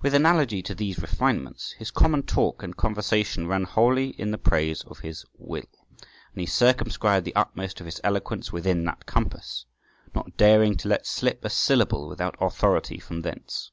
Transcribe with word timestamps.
With 0.00 0.12
analogy 0.12 0.60
to 0.64 0.74
these 0.74 0.98
refinements, 0.98 1.70
his 1.78 1.92
common 1.92 2.24
talk 2.24 2.64
and 2.64 2.76
conversation 2.76 3.46
ran 3.46 3.62
wholly 3.62 4.08
in 4.08 4.32
the 4.32 4.36
praise 4.36 4.82
of 4.82 4.98
his 4.98 5.24
Will, 5.38 5.62
and 6.32 6.40
he 6.40 6.46
circumscribed 6.46 7.24
the 7.24 7.36
utmost 7.36 7.78
of 7.78 7.86
his 7.86 8.00
eloquence 8.02 8.50
within 8.52 8.84
that 8.86 9.06
compass, 9.06 9.64
not 10.16 10.36
daring 10.36 10.76
to 10.78 10.88
let 10.88 11.06
slip 11.06 11.44
a 11.44 11.48
syllable 11.48 12.08
without 12.08 12.34
authority 12.40 12.98
from 12.98 13.22
thence. 13.22 13.70